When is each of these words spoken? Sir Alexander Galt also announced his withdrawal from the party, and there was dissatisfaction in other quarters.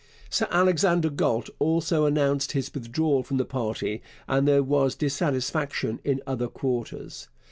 Sir 0.31 0.47
Alexander 0.49 1.11
Galt 1.11 1.51
also 1.59 2.07
announced 2.07 2.53
his 2.53 2.73
withdrawal 2.73 3.21
from 3.21 3.37
the 3.37 3.45
party, 3.45 4.01
and 4.27 4.47
there 4.47 4.63
was 4.63 4.95
dissatisfaction 4.95 5.99
in 6.03 6.23
other 6.25 6.47
quarters. 6.47 7.27